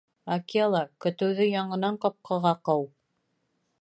—Акела, 0.35 0.79
көтөүҙе 1.05 1.47
яңынан 1.49 2.01
ҡапҡаға 2.07 2.55
ҡыу! 2.71 2.89